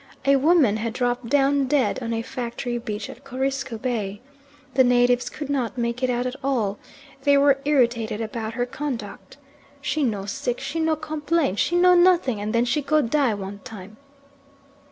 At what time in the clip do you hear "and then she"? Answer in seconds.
12.41-12.81